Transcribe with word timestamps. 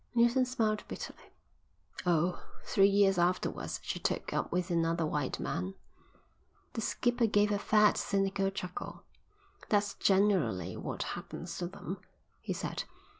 Neilson 0.15 0.47
smiled 0.47 0.83
bitterly. 0.87 1.25
"Oh, 2.07 2.43
three 2.65 2.87
years 2.89 3.19
afterwards 3.19 3.79
she 3.83 3.99
took 3.99 4.33
up 4.33 4.51
with 4.51 4.71
another 4.71 5.05
white 5.05 5.39
man." 5.39 5.75
The 6.73 6.81
skipper 6.81 7.27
gave 7.27 7.51
a 7.51 7.59
fat, 7.59 7.97
cynical 7.97 8.49
chuckle. 8.49 9.03
"That's 9.69 9.93
generally 9.93 10.75
what 10.75 11.03
happens 11.13 11.55
to 11.59 11.67
them," 11.67 11.99
he 12.39 12.51
said. 12.51 12.85